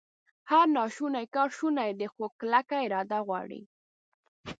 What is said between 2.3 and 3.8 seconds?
کلکه اراده غواړي